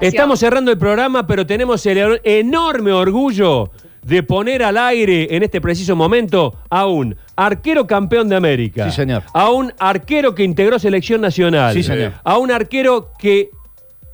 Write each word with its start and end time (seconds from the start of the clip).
Estamos 0.00 0.38
cerrando 0.38 0.70
el 0.70 0.78
programa, 0.78 1.26
pero 1.26 1.44
tenemos 1.44 1.84
el 1.84 2.20
enorme 2.22 2.92
orgullo 2.92 3.72
de 4.02 4.22
poner 4.22 4.62
al 4.62 4.78
aire 4.78 5.26
en 5.34 5.42
este 5.42 5.60
preciso 5.60 5.96
momento 5.96 6.54
a 6.70 6.86
un 6.86 7.16
arquero 7.34 7.84
campeón 7.84 8.28
de 8.28 8.36
América. 8.36 8.88
Sí, 8.88 8.94
señor. 8.94 9.24
A 9.34 9.50
un 9.50 9.72
arquero 9.80 10.36
que 10.36 10.44
integró 10.44 10.78
selección 10.78 11.20
nacional. 11.20 11.74
Sí, 11.74 11.82
señor. 11.82 12.12
A 12.22 12.38
un 12.38 12.52
arquero 12.52 13.10
que 13.18 13.50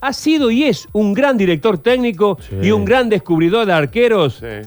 ha 0.00 0.14
sido 0.14 0.50
y 0.50 0.64
es 0.64 0.88
un 0.94 1.12
gran 1.12 1.36
director 1.36 1.76
técnico 1.76 2.38
Sí. 2.48 2.56
y 2.62 2.70
un 2.70 2.86
gran 2.86 3.10
descubridor 3.10 3.66
de 3.66 3.74
arqueros. 3.74 4.36
Sí. 4.40 4.66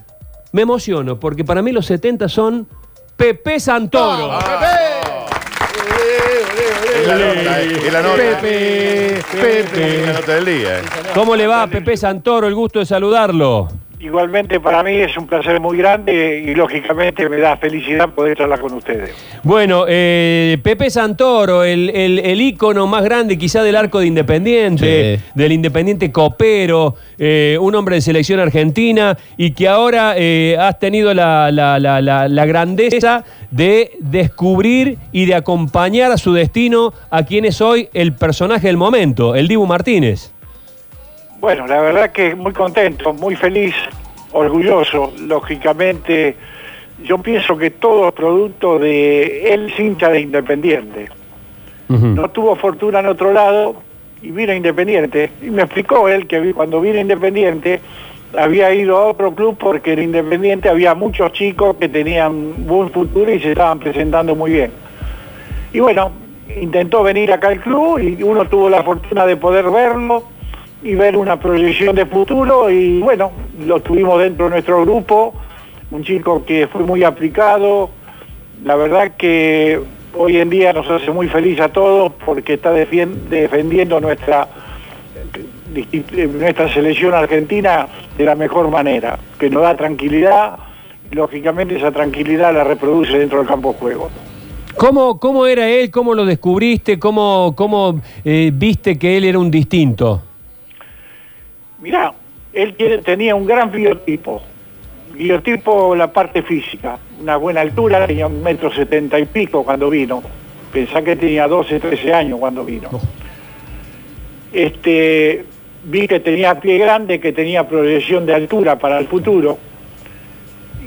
Me 0.52 0.62
emociono 0.62 1.20
porque 1.20 1.44
para 1.44 1.64
mí 1.64 1.72
los 1.72 1.88
70 1.88 2.30
son 2.30 2.68
Pepe 3.16 3.60
Santoro. 3.60 4.38
Es 4.38 4.46
la 7.08 7.16
nota, 7.16 7.62
eh, 7.62 7.80
es 7.86 7.94
la 7.94 8.02
nota. 8.02 8.16
Pepe, 8.18 9.22
Pepe. 9.32 10.00
Es 10.02 10.06
la 10.08 10.14
nota 10.14 10.36
del 10.36 10.46
día. 10.46 10.80
eh. 10.80 10.84
¿Cómo 11.14 11.36
le 11.36 11.48
va, 11.48 11.68
Pepe 11.68 11.98
Santoro? 11.98 12.48
El 12.48 12.56
gusto 12.56 12.80
de 12.80 12.86
saludarlo. 12.86 13.68
Igualmente 14.00 14.60
para 14.60 14.84
mí 14.84 14.92
es 14.92 15.18
un 15.18 15.26
placer 15.26 15.60
muy 15.60 15.76
grande 15.76 16.44
y 16.46 16.54
lógicamente 16.54 17.28
me 17.30 17.38
da 17.38 17.58
felicidad 17.58 18.10
poder 18.10 18.38
charlar 18.38 18.60
con 18.60 18.72
ustedes. 18.74 19.10
Bueno, 19.42 19.86
eh, 19.88 20.60
Pepe 20.62 20.92
Santoro, 20.92 21.64
el, 21.64 21.90
el, 21.90 22.20
el 22.20 22.40
ícono 22.40 22.86
más 22.86 23.04
grande 23.04 23.40
quizá 23.40 23.64
del 23.64 23.76
arco 23.76 24.00
de 24.00 24.06
Independiente, 24.06 25.18
Sí. 25.18 25.24
del 25.34 25.52
Independiente 25.52 26.12
Copero, 26.12 26.94
eh, 27.18 27.58
un 27.60 27.74
hombre 27.74 27.96
de 27.96 28.02
selección 28.02 28.40
argentina 28.40 29.18
y 29.36 29.52
que 29.52 29.68
ahora 29.68 30.14
eh, 30.16 30.56
has 30.60 30.78
tenido 30.78 31.12
la, 31.16 31.52
la- 31.52 31.80
la- 31.80 32.00
la- 32.00 32.28
la 32.28 32.46
grandeza 32.46 33.24
de 33.50 33.94
descubrir 34.00 35.00
y 35.12 35.26
de 35.26 35.34
acompañar 35.34 36.12
a 36.12 36.18
su 36.18 36.34
destino 36.34 36.94
a 37.10 37.24
quien 37.24 37.46
es 37.46 37.62
hoy 37.62 37.90
el 37.96 38.14
personaje 38.14 38.68
del 38.68 38.78
momento, 38.78 39.34
el 39.34 39.48
Dibu 39.48 39.66
Martínez. 39.66 40.34
Bueno, 41.40 41.68
la 41.68 41.80
verdad 41.82 42.12
que 42.12 42.34
muy 42.34 42.52
contento, 42.52 43.14
muy 43.14 43.36
feliz, 43.36 43.76
orgulloso, 44.32 45.14
lógicamente. 45.20 46.36
Yo 47.04 47.20
pienso 47.20 47.56
que 47.56 47.70
todo 47.70 48.08
es 48.08 48.14
producto 48.14 48.80
de 48.80 49.54
él 49.54 49.72
hincha 49.78 50.10
de 50.10 50.22
Independiente. 50.22 51.10
No 51.90 52.30
tuvo 52.32 52.56
fortuna 52.56 53.00
en 53.00 53.06
otro 53.06 53.32
lado 53.32 53.76
y 54.22 54.32
vino 54.32 54.52
a 54.52 54.56
Independiente. 54.56 55.30
Y 55.42 55.52
me 55.52 55.62
explicó 55.62 56.10
él 56.10 56.28
que 56.28 56.54
cuando 56.54 56.82
vino 56.82 56.98
a 56.98 57.02
Independiente 57.02 57.82
había 58.36 58.74
ido 58.74 58.98
a 58.98 59.06
otro 59.06 59.34
club 59.34 59.58
porque 59.60 59.94
en 59.94 60.04
Independiente 60.04 60.70
había 60.70 60.96
muchos 60.96 61.32
chicos 61.34 61.78
que 61.78 61.88
tenían 61.88 62.66
buen 62.66 62.90
futuro 62.90 63.32
y 63.32 63.40
se 63.40 63.52
estaban 63.52 63.78
presentando 63.80 64.36
muy 64.36 64.52
bien. 64.52 64.72
Y 65.72 65.80
bueno, 65.80 66.12
intentó 66.60 67.04
venir 67.04 67.32
acá 67.32 67.50
al 67.50 67.62
club 67.62 68.00
y 68.00 68.24
uno 68.24 68.46
tuvo 68.46 68.70
la 68.70 68.82
fortuna 68.82 69.28
de 69.28 69.38
poder 69.38 69.70
verlo 69.70 70.24
y 70.84 70.96
ver 70.96 71.18
una 71.18 71.40
proyección 71.40 71.96
de 71.96 72.06
futuro 72.06 72.70
y 72.70 73.00
bueno, 73.00 73.32
lo 73.66 73.80
tuvimos 73.82 74.20
dentro 74.20 74.46
de 74.46 74.52
nuestro 74.52 74.82
grupo, 74.82 75.34
un 75.92 76.04
chico 76.04 76.46
que 76.46 76.68
fue 76.68 76.84
muy 76.84 77.04
aplicado, 77.04 77.90
la 78.64 78.76
verdad 78.76 79.14
que 79.18 79.80
hoy 80.16 80.38
en 80.38 80.50
día 80.50 80.74
nos 80.74 80.90
hace 80.90 81.12
muy 81.12 81.28
feliz 81.28 81.60
a 81.60 81.70
todos 81.70 82.12
porque 82.26 82.54
está 82.54 82.72
defendiendo 82.72 84.00
nuestra 84.00 84.48
nuestra 86.40 86.74
selección 86.74 87.14
argentina 87.14 87.88
de 88.18 88.26
la 88.26 88.36
mejor 88.36 88.70
manera, 88.70 89.20
que 89.38 89.50
nos 89.50 89.64
da 89.64 89.76
tranquilidad, 89.76 90.58
lógicamente 91.12 91.76
esa 91.76 91.92
tranquilidad 91.92 92.54
la 92.54 92.64
reproduce 92.64 93.18
dentro 93.18 93.40
del 93.40 93.48
campo 93.48 93.74
de 93.74 93.80
juego. 93.80 94.10
¿Cómo, 94.76 95.20
¿Cómo 95.20 95.46
era 95.46 95.68
él? 95.68 95.90
¿Cómo 95.92 96.14
lo 96.14 96.26
descubriste? 96.26 97.00
¿Cómo, 97.00 97.54
cómo 97.56 98.00
eh, 98.24 98.52
viste 98.54 98.98
que 98.98 99.18
él 99.18 99.26
era 99.26 99.40
un 99.40 99.50
distinto? 99.50 100.22
Mirá, 101.82 102.14
él 102.54 102.74
tiene- 102.76 102.98
tenía 103.00 103.36
un 103.36 103.46
gran 103.46 103.72
biotipo. 103.72 104.42
Biotipo 105.14 105.96
la 105.96 106.12
parte 106.12 106.42
física, 106.44 106.98
una 107.22 107.38
buena 107.38 107.62
altura, 107.62 108.06
tenía 108.06 108.28
un 108.28 108.42
metro 108.44 108.72
setenta 108.72 109.18
y 109.20 109.26
pico 109.26 109.64
cuando 109.64 109.90
vino. 109.90 110.22
Pensá 110.72 111.02
que 111.02 111.16
tenía 111.16 111.48
12, 111.48 111.80
13 111.80 112.14
años 112.14 112.40
cuando 112.40 112.64
vino. 112.64 112.90
Este, 114.54 115.46
vi 115.86 116.08
que 116.08 116.20
tenía 116.20 116.60
pie 116.60 116.78
grande, 116.78 117.20
que 117.20 117.32
tenía 117.34 117.68
proyección 117.68 118.26
de 118.26 118.34
altura 118.36 118.78
para 118.78 119.00
el 119.00 119.08
futuro. 119.08 119.58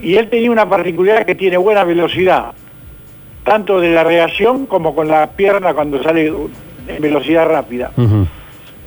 Y 0.02 0.14
él 0.16 0.28
tenía 0.30 0.50
una 0.50 0.68
particularidad 0.68 1.26
que 1.26 1.34
tiene 1.34 1.56
buena 1.56 1.84
velocidad, 1.84 2.52
tanto 3.44 3.80
de 3.80 3.90
la 3.92 4.02
reacción 4.04 4.66
como 4.66 4.94
con 4.94 5.08
la 5.08 5.26
pierna 5.28 5.74
cuando 5.74 6.02
sale 6.02 6.26
en 6.88 7.02
velocidad 7.02 7.46
rápida. 7.46 7.90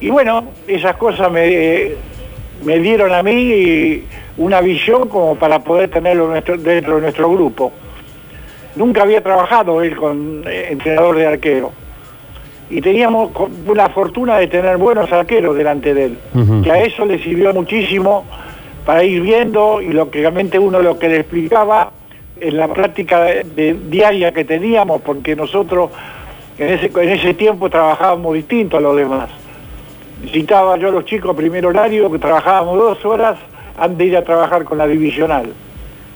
Y 0.03 0.09
bueno, 0.09 0.43
esas 0.67 0.97
cosas 0.97 1.31
me, 1.31 1.91
me 2.65 2.79
dieron 2.79 3.13
a 3.13 3.23
mí 3.23 4.03
una 4.37 4.59
visión 4.59 5.07
como 5.07 5.35
para 5.35 5.59
poder 5.59 5.89
tenerlo 5.91 6.27
nuestro- 6.27 6.57
dentro 6.57 6.95
de 6.95 7.01
nuestro 7.03 7.31
grupo. 7.31 7.71
Nunca 8.75 9.03
había 9.03 9.21
trabajado 9.23 9.81
él 9.81 9.95
con 9.95 10.43
eh, 10.45 10.67
entrenador 10.71 11.15
de 11.15 11.25
arquero. 11.27 11.71
Y 12.69 12.81
teníamos 12.81 13.31
la 13.73 13.87
fortuna 13.89 14.37
de 14.39 14.47
tener 14.47 14.75
buenos 14.77 15.09
arqueros 15.13 15.55
delante 15.55 15.93
de 15.93 16.05
él. 16.05 16.17
Que 16.63 16.71
a 16.71 16.79
eso 16.83 17.05
le 17.05 17.19
sirvió 17.23 17.53
muchísimo 17.53 18.25
para 18.85 19.05
ir 19.05 19.21
viendo 19.21 19.81
y 19.81 19.89
lógicamente 19.93 20.59
uno 20.59 20.81
lo 20.81 20.99
que 20.99 21.07
le 21.07 21.19
explicaba 21.21 21.91
en 22.41 22.57
la 22.57 22.67
práctica 22.67 23.21
de- 23.23 23.43
de- 23.55 23.73
diaria 23.89 24.33
que 24.33 24.43
teníamos, 24.43 25.01
porque 25.01 25.33
nosotros 25.35 25.91
en 26.57 26.73
ese, 26.73 26.87
en 26.93 27.09
ese 27.09 27.33
tiempo 27.35 27.69
trabajábamos 27.69 28.33
distinto 28.33 28.75
a 28.75 28.81
los 28.81 28.97
demás. 28.97 29.29
Citaba 30.31 30.77
yo 30.77 30.89
a 30.89 30.91
los 30.91 31.05
chicos 31.05 31.35
primer 31.35 31.65
horario 31.65 32.11
que 32.11 32.19
trabajábamos 32.19 32.77
dos 32.77 33.05
horas 33.05 33.37
antes 33.77 33.97
de 33.97 34.05
ir 34.05 34.17
a 34.17 34.23
trabajar 34.23 34.63
con 34.63 34.77
la 34.77 34.87
divisional. 34.87 35.51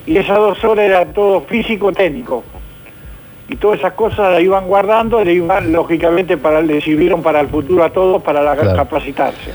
Y 0.05 0.17
esas 0.17 0.37
dos 0.37 0.63
horas 0.63 0.85
eran 0.85 1.13
todo 1.13 1.41
físico-técnico. 1.41 2.43
Y 3.49 3.55
todas 3.55 3.79
esas 3.79 3.93
cosas 3.93 4.33
las 4.33 4.41
iban 4.41 4.67
guardando, 4.67 5.23
le 5.23 5.33
iban, 5.33 5.71
lógicamente 5.71 6.37
para, 6.37 6.61
le 6.61 6.81
sirvieron 6.81 7.21
para 7.21 7.39
el 7.41 7.47
futuro 7.47 7.83
a 7.83 7.89
todos 7.89 8.21
para 8.23 8.41
la- 8.41 8.55
Claro. 8.55 8.75
capacitarse. 8.75 9.51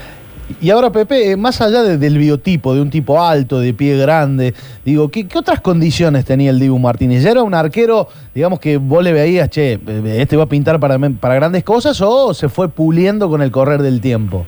Y 0.62 0.70
ahora, 0.70 0.90
Pepe, 0.92 1.32
eh, 1.32 1.36
más 1.36 1.60
allá 1.60 1.82
de- 1.82 1.98
del 1.98 2.16
biotipo, 2.18 2.72
de 2.72 2.80
un 2.80 2.88
tipo 2.88 3.20
alto, 3.20 3.58
de 3.58 3.74
pie 3.74 3.96
grande, 3.96 4.54
digo, 4.84 5.08
¿qué, 5.08 5.26
otras 5.34 5.60
condiciones 5.60 6.24
tenía 6.24 6.50
el 6.50 6.60
Dibu 6.60 6.78
Martínez? 6.78 7.24
¿Ya 7.24 7.32
era 7.32 7.42
un 7.42 7.52
arquero, 7.52 8.06
digamos, 8.32 8.60
que 8.60 8.76
vos 8.76 9.02
le 9.02 9.12
veías, 9.12 9.50
che, 9.50 9.72
eh, 9.72 10.16
este 10.20 10.36
va 10.36 10.44
a 10.44 10.46
pintar 10.46 10.78
para, 10.78 10.96
para 11.20 11.34
grandes 11.34 11.64
cosas 11.64 12.00
o 12.00 12.32
se 12.32 12.48
fue 12.48 12.68
puliendo 12.68 13.28
con 13.28 13.42
el 13.42 13.50
correr 13.50 13.82
del 13.82 14.00
tiempo? 14.00 14.46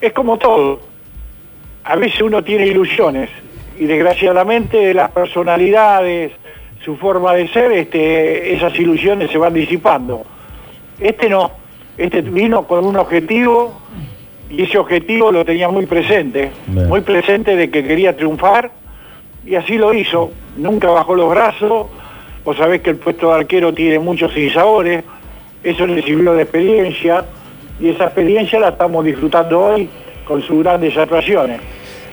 Es 0.00 0.12
como 0.12 0.38
todo. 0.38 0.78
A 1.82 1.96
veces 1.96 2.22
uno 2.22 2.44
tiene 2.44 2.68
ilusiones 2.68 3.28
y 3.76 3.86
desgraciadamente 3.86 4.94
las 4.94 5.10
personalidades, 5.10 6.30
su 6.84 6.96
forma 6.96 7.34
de 7.34 7.48
ser, 7.48 7.72
este, 7.72 8.54
esas 8.54 8.72
ilusiones 8.78 9.32
se 9.32 9.38
van 9.38 9.52
disipando. 9.52 10.22
Este 11.00 11.28
no, 11.28 11.50
este 11.96 12.22
vino 12.22 12.68
con 12.68 12.86
un 12.86 12.96
objetivo 12.96 13.80
y 14.50 14.62
ese 14.62 14.78
objetivo 14.78 15.30
lo 15.30 15.44
tenía 15.44 15.68
muy 15.68 15.86
presente, 15.86 16.50
Bien. 16.66 16.88
muy 16.88 17.00
presente 17.02 17.56
de 17.56 17.70
que 17.70 17.84
quería 17.84 18.16
triunfar 18.16 18.70
y 19.44 19.54
así 19.54 19.76
lo 19.76 19.92
hizo. 19.92 20.30
Nunca 20.56 20.90
bajó 20.90 21.14
los 21.14 21.30
brazos, 21.30 21.86
vos 22.44 22.56
sabés 22.56 22.80
que 22.80 22.90
el 22.90 22.96
puesto 22.96 23.28
de 23.28 23.40
arquero 23.40 23.72
tiene 23.72 23.98
muchos 23.98 24.32
sinsabores, 24.32 25.04
eso 25.62 25.86
le 25.86 26.02
sirvió 26.02 26.34
de 26.34 26.42
experiencia 26.42 27.24
y 27.80 27.88
esa 27.90 28.04
experiencia 28.04 28.58
la 28.58 28.70
estamos 28.70 29.04
disfrutando 29.04 29.60
hoy 29.60 29.88
con 30.26 30.42
sus 30.42 30.62
grandes 30.62 30.96
actuaciones. 30.96 31.60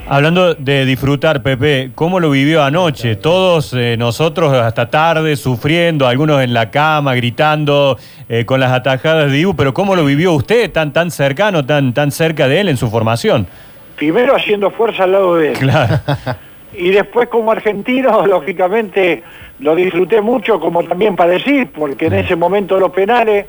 Hablando 0.07 0.53
de 0.53 0.85
disfrutar, 0.85 1.41
Pepe, 1.41 1.89
¿cómo 1.95 2.19
lo 2.19 2.29
vivió 2.29 2.63
anoche? 2.63 3.15
Todos 3.15 3.73
eh, 3.73 3.95
nosotros 3.97 4.53
hasta 4.53 4.87
tarde 4.87 5.35
sufriendo, 5.35 6.07
algunos 6.07 6.43
en 6.43 6.53
la 6.53 6.69
cama, 6.69 7.15
gritando 7.15 7.97
eh, 8.29 8.45
con 8.45 8.59
las 8.59 8.71
atajadas 8.71 9.31
de 9.31 9.37
Dibu, 9.37 9.55
pero 9.55 9.73
¿cómo 9.73 9.95
lo 9.95 10.05
vivió 10.05 10.33
usted 10.33 10.71
tan, 10.71 10.93
tan 10.93 11.09
cercano, 11.09 11.65
tan, 11.65 11.91
tan 11.95 12.11
cerca 12.11 12.47
de 12.47 12.59
él 12.59 12.69
en 12.69 12.77
su 12.77 12.91
formación? 12.91 13.47
Primero 13.95 14.35
haciendo 14.35 14.69
fuerza 14.69 15.05
al 15.05 15.13
lado 15.13 15.35
de 15.37 15.51
él. 15.51 15.57
Claro. 15.57 15.99
Y 16.77 16.89
después 16.89 17.29
como 17.29 17.51
argentino, 17.51 18.27
lógicamente, 18.27 19.23
lo 19.59 19.75
disfruté 19.75 20.21
mucho 20.21 20.59
como 20.59 20.83
también 20.83 21.15
para 21.15 21.31
decir, 21.31 21.69
porque 21.73 22.07
en 22.07 22.15
ese 22.15 22.35
momento 22.35 22.77
los 22.79 22.91
penales 22.91 23.45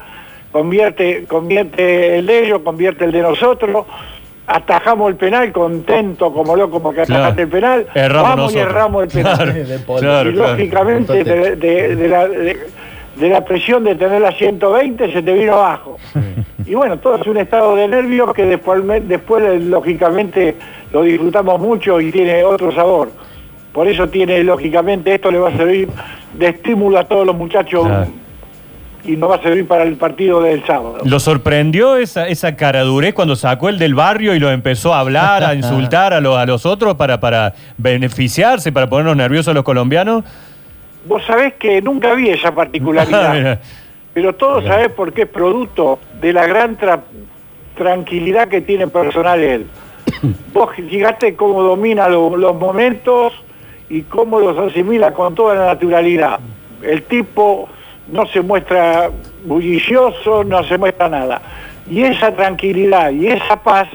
convierte, 0.52 1.24
convierte 1.24 2.18
el 2.18 2.26
de 2.26 2.46
ellos, 2.46 2.60
convierte 2.60 3.04
el 3.04 3.12
de 3.12 3.22
nosotros, 3.22 3.84
atajamos 4.46 5.10
el 5.10 5.16
penal 5.16 5.52
contento 5.52 6.32
como 6.32 6.54
loco 6.56 6.80
como 6.80 6.90
que 6.92 7.02
Claro. 7.02 7.14
atajaste 7.24 7.42
el 7.42 7.48
penal, 7.48 7.86
Erramos 7.94 8.28
vamos 8.36 8.54
y 8.54 8.58
erramos 8.58 9.02
el 9.04 9.08
penal. 9.08 9.36
Claro, 9.98 10.30
y 10.30 10.34
claro. 10.34 10.50
lógicamente 10.52 11.24
de, 11.24 11.56
de- 11.56 11.96
de 11.96 12.08
la, 12.08 12.28
de- 12.28 12.56
de 13.16 13.30
la 13.30 13.42
presión 13.44 13.82
de 13.82 13.94
tener 13.94 14.20
la 14.20 14.30
120 14.32 15.10
se 15.12 15.22
te 15.22 15.32
vino 15.32 15.54
abajo. 15.54 15.96
Y 16.66 16.74
bueno, 16.74 16.98
todo 16.98 17.16
es 17.16 17.26
un 17.26 17.38
estado 17.38 17.74
de 17.74 17.88
nervios 17.88 18.32
que 18.34 18.44
después, 18.44 18.82
después 19.08 19.42
eh, 19.42 19.58
lógicamente 19.58 20.54
lo 20.92 21.00
disfrutamos 21.02 21.58
mucho 21.58 21.98
y 22.00 22.12
tiene 22.12 22.44
otro 22.44 22.72
sabor. 22.72 23.08
Por 23.72 23.88
eso 23.88 24.06
tiene, 24.08 24.42
lógicamente, 24.44 25.14
esto 25.14 25.30
le 25.30 25.38
va 25.38 25.48
a 25.48 25.56
servir 25.56 25.88
de 26.34 26.48
estímulo 26.48 26.98
a 26.98 27.04
todos 27.04 27.26
los 27.26 27.34
muchachos 27.36 27.86
Claro. 27.86 28.06
Y 29.06 29.16
no 29.16 29.28
va 29.28 29.36
a 29.36 29.42
servir 29.42 29.66
para 29.66 29.84
el 29.84 29.94
partido 29.96 30.42
del 30.42 30.64
sábado. 30.66 30.98
¿Lo 31.04 31.20
sorprendió 31.20 31.96
esa, 31.96 32.26
esa 32.28 32.56
caradurez 32.56 33.14
cuando 33.14 33.36
sacó 33.36 33.68
el 33.68 33.78
del 33.78 33.94
barrio 33.94 34.34
y 34.34 34.38
lo 34.40 34.50
empezó 34.50 34.92
a 34.94 35.00
hablar, 35.00 35.44
a 35.44 35.54
insultar 35.62 36.12
a, 36.12 36.20
los 36.20 36.36
a 36.36 36.44
los 36.46 36.66
otros 36.66 36.94
para, 36.96 37.20
para 37.20 37.54
beneficiarse, 37.78 38.72
para 38.72 38.88
ponernos 38.88 39.16
nerviosos 39.16 39.48
a 39.48 39.54
los 39.54 39.64
colombianos? 39.64 40.24
Vos 41.06 41.22
sabés 41.26 41.54
que 41.54 41.80
nunca 41.80 42.14
vi 42.14 42.30
esa 42.30 42.52
particularidad, 42.52 43.60
pero 44.14 44.34
todos 44.34 44.64
sabés 44.64 44.88
por 44.90 45.12
qué 45.12 45.22
es 45.22 45.28
producto 45.28 46.00
de 46.20 46.32
la 46.32 46.46
gran 46.46 46.76
tra- 46.76 47.00
tranquilidad 47.76 48.48
que 48.48 48.60
tiene 48.60 48.88
personal 48.88 49.40
él. 49.40 49.66
Vos 50.52 50.70
fíjate 50.74 51.34
cómo 51.36 51.62
domina 51.62 52.08
lo- 52.08 52.36
los 52.36 52.54
momentos 52.56 53.32
y 53.88 54.02
cómo 54.02 54.40
los 54.40 54.58
asimila 54.58 55.12
con 55.12 55.34
toda 55.34 55.54
la 55.54 55.66
naturalidad. 55.66 56.40
El 56.82 57.02
tipo 57.04 57.68
no 58.08 58.26
se 58.26 58.40
muestra 58.40 59.10
bullicioso, 59.44 60.44
no 60.44 60.62
se 60.64 60.78
muestra 60.78 61.08
nada. 61.08 61.40
Y 61.88 62.02
esa 62.02 62.32
tranquilidad 62.34 63.10
y 63.10 63.28
esa 63.28 63.56
paz 63.62 63.88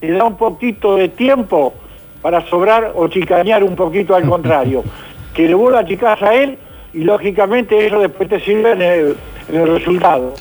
te 0.00 0.12
da 0.12 0.24
un 0.24 0.36
poquito 0.36 0.96
de 0.96 1.08
tiempo 1.08 1.74
para 2.22 2.44
sobrar 2.48 2.92
o 2.94 3.08
chicanear 3.08 3.62
un 3.64 3.76
poquito 3.76 4.14
al 4.14 4.28
contrario. 4.28 4.82
Que 5.34 5.46
le 5.46 5.54
vos 5.54 5.70
la 5.70 5.80
achicás 5.80 6.20
a 6.20 6.34
él 6.34 6.58
y 6.92 7.04
lógicamente 7.04 7.86
eso 7.86 8.00
después 8.00 8.28
te 8.28 8.40
sirve 8.40 8.72
en 8.72 8.82
el, 8.82 9.16
en 9.48 9.56
el 9.56 9.68
resultado. 9.68 10.34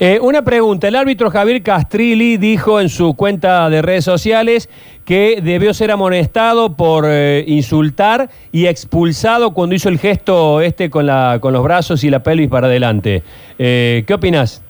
Eh, 0.00 0.18
una 0.20 0.42
pregunta. 0.42 0.88
El 0.88 0.96
árbitro 0.96 1.30
Javier 1.30 1.62
Castrilli 1.62 2.36
dijo 2.36 2.80
en 2.80 2.88
su 2.88 3.14
cuenta 3.14 3.68
de 3.68 3.82
redes 3.82 4.04
sociales 4.04 4.68
que 5.04 5.40
debió 5.42 5.72
ser 5.72 5.90
amonestado 5.90 6.76
por 6.76 7.04
eh, 7.06 7.44
insultar 7.46 8.28
y 8.52 8.66
expulsado 8.66 9.54
cuando 9.54 9.74
hizo 9.74 9.88
el 9.88 9.98
gesto 9.98 10.60
este 10.60 10.90
con, 10.90 11.06
la, 11.06 11.38
con 11.40 11.52
los 11.52 11.62
brazos 11.62 12.04
y 12.04 12.10
la 12.10 12.22
pelvis 12.22 12.48
para 12.48 12.66
adelante. 12.66 13.22
Eh, 13.58 14.04
¿Qué 14.06 14.14
opinas? 14.14 14.62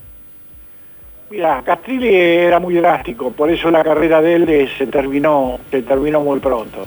Mira, 1.30 1.62
Castrilli 1.64 2.14
era 2.14 2.58
muy 2.58 2.74
drástico, 2.74 3.30
por 3.30 3.50
eso 3.50 3.70
la 3.70 3.84
carrera 3.84 4.22
de 4.22 4.34
él 4.34 4.70
se 4.78 4.86
terminó, 4.86 5.58
se 5.70 5.82
terminó 5.82 6.20
muy 6.20 6.40
pronto. 6.40 6.86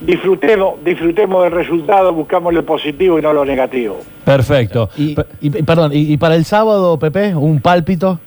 Disfrutemos, 0.00 0.82
disfrutemos 0.82 1.42
del 1.44 1.52
resultado, 1.52 2.12
buscamos 2.14 2.54
lo 2.54 2.64
positivo 2.64 3.18
y 3.18 3.22
no 3.22 3.32
lo 3.34 3.44
negativo. 3.44 3.98
Perfecto. 4.24 4.88
Y, 4.96 5.14
Pe- 5.14 5.26
y- 5.40 5.50
perdón, 5.62 5.92
y, 5.92 6.12
y 6.12 6.16
para 6.16 6.36
el 6.36 6.44
sábado, 6.46 6.98
Pepe, 6.98 7.34
un 7.34 7.60
pálpito. 7.60 8.18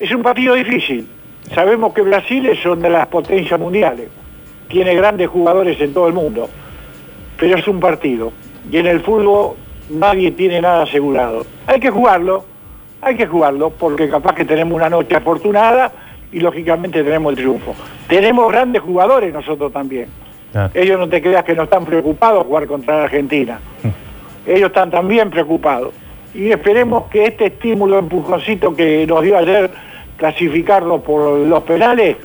Es 0.00 0.10
un 0.12 0.22
partido 0.22 0.54
difícil. 0.54 1.06
Sabemos 1.54 1.92
que 1.92 2.00
Brasil 2.00 2.46
es 2.46 2.64
una 2.64 2.82
de 2.88 2.90
las 2.90 3.06
potencias 3.08 3.60
mundiales. 3.60 4.08
Tiene 4.68 4.94
grandes 4.94 5.28
jugadores 5.28 5.78
en 5.80 5.92
todo 5.92 6.08
el 6.08 6.14
mundo. 6.14 6.48
Pero 7.38 7.58
es 7.58 7.68
un 7.68 7.80
partido. 7.80 8.32
Y 8.72 8.78
en 8.78 8.86
el 8.86 9.00
fútbol 9.00 9.56
nadie 9.90 10.30
tiene 10.30 10.62
nada 10.62 10.84
asegurado. 10.84 11.44
Hay 11.66 11.80
que 11.80 11.90
jugarlo, 11.90 12.46
hay 13.02 13.14
que 13.16 13.26
jugarlo, 13.26 13.68
porque 13.70 14.08
capaz 14.08 14.34
que 14.34 14.46
tenemos 14.46 14.74
una 14.74 14.88
noche 14.88 15.14
afortunada 15.16 15.92
y 16.32 16.40
lógicamente 16.40 17.04
tenemos 17.04 17.32
el 17.32 17.36
triunfo. 17.36 17.74
Tenemos 18.08 18.50
grandes 18.50 18.80
jugadores 18.80 19.34
nosotros 19.34 19.70
también. 19.70 20.06
Ah. 20.54 20.70
Ellos 20.74 20.98
no 20.98 21.08
te 21.08 21.20
creas 21.20 21.44
que 21.44 21.54
no 21.54 21.64
están 21.64 21.84
preocupados 21.84 22.46
jugar 22.46 22.66
contra 22.66 22.98
la 22.98 23.04
Argentina. 23.04 23.58
Ellos 24.46 24.68
están 24.68 24.90
también 24.90 25.30
preocupados. 25.30 25.92
Y 26.34 26.50
esperemos 26.50 27.04
que 27.10 27.26
este 27.26 27.46
estímulo, 27.46 27.98
empujoncito 27.98 28.74
que 28.74 29.06
nos 29.06 29.22
dio 29.22 29.36
ayer 29.36 29.70
clasificarlo 30.16 31.00
por 31.00 31.38
los 31.38 31.62
penales, 31.62 32.16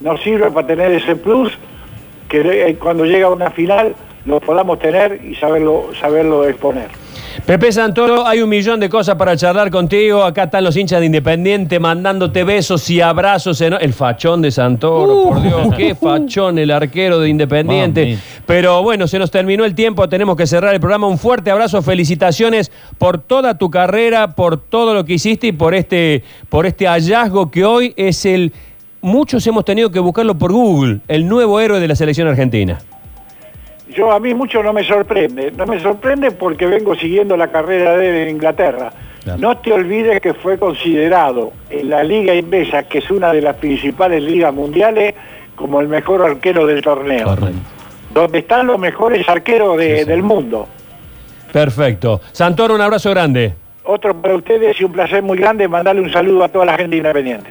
nos 0.00 0.20
sirva 0.20 0.50
para 0.50 0.66
tener 0.66 0.92
ese 0.92 1.16
plus 1.16 1.56
que 2.28 2.40
eh, 2.40 2.76
cuando 2.76 3.04
llega 3.04 3.28
una 3.28 3.50
final 3.50 3.94
lo 4.24 4.40
podamos 4.40 4.78
tener 4.78 5.20
y 5.24 5.34
saberlo, 5.34 5.90
saberlo 6.00 6.48
exponer. 6.48 6.88
Pepe 7.46 7.72
Santoro, 7.72 8.26
hay 8.26 8.40
un 8.40 8.48
millón 8.48 8.78
de 8.80 8.88
cosas 8.88 9.16
para 9.16 9.36
charlar 9.36 9.70
contigo. 9.70 10.22
Acá 10.22 10.44
están 10.44 10.64
los 10.64 10.76
hinchas 10.76 11.00
de 11.00 11.06
Independiente 11.06 11.80
mandándote 11.80 12.44
besos 12.44 12.88
y 12.90 13.00
abrazos. 13.00 13.60
El 13.60 13.92
fachón 13.92 14.42
de 14.42 14.50
Santoro, 14.50 15.24
por 15.24 15.42
Dios, 15.42 15.74
qué 15.76 15.94
fachón 15.94 16.58
el 16.58 16.70
arquero 16.70 17.18
de 17.20 17.28
Independiente. 17.28 18.04
Mami. 18.04 18.18
Pero 18.46 18.82
bueno, 18.82 19.06
se 19.08 19.18
nos 19.18 19.30
terminó 19.30 19.64
el 19.64 19.74
tiempo, 19.74 20.08
tenemos 20.08 20.36
que 20.36 20.46
cerrar 20.46 20.74
el 20.74 20.80
programa. 20.80 21.06
Un 21.06 21.18
fuerte 21.18 21.50
abrazo, 21.50 21.82
felicitaciones 21.82 22.70
por 22.98 23.18
toda 23.18 23.58
tu 23.58 23.70
carrera, 23.70 24.34
por 24.34 24.58
todo 24.58 24.94
lo 24.94 25.04
que 25.04 25.14
hiciste 25.14 25.48
y 25.48 25.52
por 25.52 25.74
este, 25.74 26.22
por 26.48 26.66
este 26.66 26.86
hallazgo 26.86 27.50
que 27.50 27.64
hoy 27.64 27.92
es 27.96 28.24
el... 28.24 28.52
Muchos 29.00 29.44
hemos 29.48 29.64
tenido 29.64 29.90
que 29.90 29.98
buscarlo 29.98 30.38
por 30.38 30.52
Google, 30.52 31.00
el 31.08 31.26
nuevo 31.26 31.58
héroe 31.58 31.80
de 31.80 31.88
la 31.88 31.96
selección 31.96 32.28
argentina. 32.28 32.78
Yo 33.94 34.10
a 34.12 34.18
mí 34.20 34.32
mucho 34.34 34.62
no 34.62 34.72
me 34.72 34.84
sorprende, 34.84 35.50
no 35.52 35.66
me 35.66 35.80
sorprende 35.80 36.30
porque 36.30 36.66
vengo 36.66 36.94
siguiendo 36.94 37.36
la 37.36 37.48
carrera 37.48 37.96
de 37.96 38.08
él 38.08 38.28
en 38.28 38.36
Inglaterra. 38.36 38.90
Claro. 39.22 39.38
No 39.40 39.56
te 39.58 39.72
olvides 39.72 40.20
que 40.20 40.34
fue 40.34 40.58
considerado 40.58 41.52
en 41.70 41.90
la 41.90 42.02
liga 42.02 42.34
inglesa, 42.34 42.82
que 42.84 42.98
es 42.98 43.10
una 43.10 43.32
de 43.32 43.40
las 43.42 43.56
principales 43.56 44.22
ligas 44.22 44.52
mundiales, 44.52 45.14
como 45.54 45.80
el 45.80 45.88
mejor 45.88 46.22
arquero 46.22 46.66
del 46.66 46.82
torneo. 46.82 47.24
Correcto. 47.24 47.58
Donde 48.12 48.38
están 48.40 48.66
los 48.66 48.78
mejores 48.78 49.28
arqueros 49.28 49.76
de- 49.78 50.04
del 50.04 50.22
mundo. 50.22 50.66
Perfecto. 51.52 52.20
Santoro, 52.32 52.74
un 52.74 52.80
abrazo 52.80 53.10
grande. 53.10 53.54
Otro 53.84 54.14
para 54.20 54.34
ustedes 54.34 54.80
y 54.80 54.84
un 54.84 54.92
placer 54.92 55.22
muy 55.22 55.36
grande 55.38 55.68
mandarle 55.68 56.02
un 56.02 56.12
saludo 56.12 56.44
a 56.44 56.48
toda 56.48 56.64
la 56.64 56.76
gente 56.76 56.96
independiente. 56.96 57.50